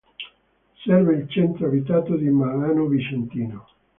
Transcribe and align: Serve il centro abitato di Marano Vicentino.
Serve 0.83 1.13
il 1.15 1.29
centro 1.29 1.67
abitato 1.67 2.15
di 2.15 2.27
Marano 2.27 2.87
Vicentino. 2.87 3.67